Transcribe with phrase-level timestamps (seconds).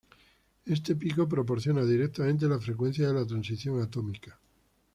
[0.65, 4.35] Este pico proporciona directamente la frecuencia de la transición atómica.